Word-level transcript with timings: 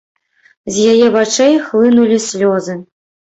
З 0.77 0.85
яе 0.93 1.09
вачэй 1.17 1.55
хлынулі 1.67 2.17
слёзы. 2.31 2.79